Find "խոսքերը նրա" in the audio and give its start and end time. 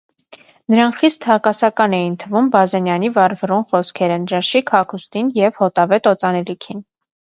3.75-4.41